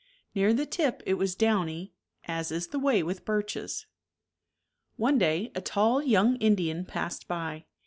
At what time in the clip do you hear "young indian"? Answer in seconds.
6.01-6.85